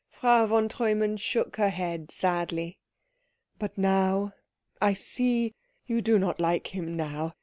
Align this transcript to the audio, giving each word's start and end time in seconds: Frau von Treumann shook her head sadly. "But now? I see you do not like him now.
Frau 0.09 0.47
von 0.47 0.67
Treumann 0.67 1.15
shook 1.15 1.57
her 1.57 1.69
head 1.69 2.09
sadly. 2.09 2.79
"But 3.59 3.77
now? 3.77 4.33
I 4.81 4.93
see 4.93 5.53
you 5.85 6.01
do 6.01 6.17
not 6.17 6.39
like 6.39 6.73
him 6.73 6.97
now. 6.97 7.35